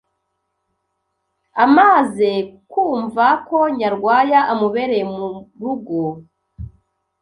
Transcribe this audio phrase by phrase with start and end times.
[1.65, 2.31] amaze
[2.71, 5.27] kwumva ko Nyarwaya amubereye mu
[5.61, 6.01] rugo